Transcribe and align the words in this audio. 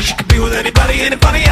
she 0.00 0.14
could 0.16 0.28
be 0.28 0.40
with 0.40 0.52
anybody, 0.52 0.98
funny? 1.20 1.43